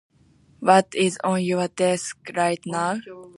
[0.61, 2.97] What is on your desk right now?